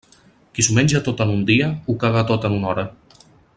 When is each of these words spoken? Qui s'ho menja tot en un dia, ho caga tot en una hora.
Qui 0.57 0.63
s'ho 0.67 0.77
menja 0.77 1.01
tot 1.09 1.21
en 1.27 1.35
un 1.35 1.45
dia, 1.51 1.69
ho 1.91 1.97
caga 2.05 2.25
tot 2.33 2.49
en 2.51 2.59
una 2.59 2.73
hora. 2.75 2.91